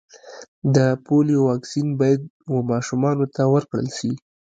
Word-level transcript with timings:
د 0.75 0.77
پولیو 1.05 1.39
واکسین 1.49 1.87
باید 1.99 2.21
و 2.53 2.55
ماشومانو 2.71 3.25
ته 3.35 3.41
ورکړل 3.53 3.87
سي. 3.97 4.11